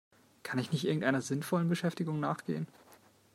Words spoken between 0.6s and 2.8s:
nicht irgendeiner sinnvollen Beschäftigung nachgehen?